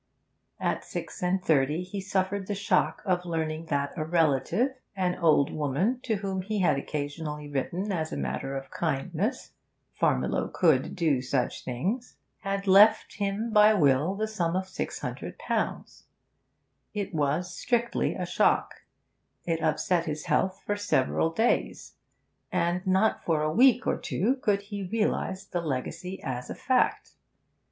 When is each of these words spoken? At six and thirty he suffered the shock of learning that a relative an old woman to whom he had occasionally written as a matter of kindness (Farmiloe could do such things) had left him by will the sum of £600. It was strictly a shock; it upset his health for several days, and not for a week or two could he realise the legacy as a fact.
At 0.59 0.83
six 0.83 1.21
and 1.21 1.45
thirty 1.45 1.83
he 1.83 2.01
suffered 2.01 2.47
the 2.47 2.55
shock 2.55 3.03
of 3.05 3.23
learning 3.23 3.65
that 3.67 3.95
a 3.95 4.03
relative 4.03 4.71
an 4.95 5.13
old 5.19 5.51
woman 5.53 5.99
to 6.05 6.15
whom 6.15 6.41
he 6.41 6.57
had 6.61 6.79
occasionally 6.79 7.47
written 7.47 7.91
as 7.91 8.11
a 8.11 8.17
matter 8.17 8.57
of 8.57 8.71
kindness 8.71 9.51
(Farmiloe 9.93 10.51
could 10.51 10.95
do 10.95 11.21
such 11.21 11.63
things) 11.63 12.17
had 12.39 12.65
left 12.65 13.17
him 13.17 13.51
by 13.53 13.75
will 13.75 14.15
the 14.15 14.27
sum 14.27 14.55
of 14.55 14.63
£600. 14.65 16.03
It 16.95 17.13
was 17.13 17.55
strictly 17.55 18.15
a 18.15 18.25
shock; 18.25 18.73
it 19.45 19.61
upset 19.61 20.05
his 20.05 20.25
health 20.25 20.63
for 20.65 20.75
several 20.75 21.29
days, 21.29 21.93
and 22.51 22.87
not 22.87 23.23
for 23.23 23.43
a 23.43 23.53
week 23.53 23.85
or 23.85 23.97
two 23.99 24.37
could 24.37 24.63
he 24.63 24.81
realise 24.81 25.45
the 25.45 25.61
legacy 25.61 26.19
as 26.23 26.49
a 26.49 26.55
fact. 26.55 27.11